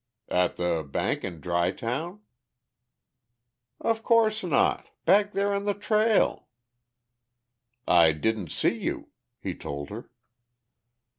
"At 0.31 0.55
the 0.55 0.81
bank 0.81 1.23
in 1.23 1.41
Dry 1.41 1.69
Town?" 1.69 2.21
"Of 3.79 4.01
course 4.01 4.43
not. 4.43 4.89
Back 5.05 5.33
there 5.33 5.53
on 5.53 5.65
the 5.65 5.75
trail." 5.75 6.47
"I 7.87 8.11
didn't 8.11 8.49
see 8.51 8.79
you," 8.79 9.09
he 9.39 9.53
told 9.53 9.91
her. 9.91 10.09